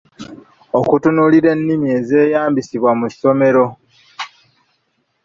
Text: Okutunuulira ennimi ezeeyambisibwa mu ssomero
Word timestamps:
Okutunuulira 0.79 1.47
ennimi 1.55 1.87
ezeeyambisibwa 1.97 2.91
mu 2.99 3.07
ssomero 3.13 3.65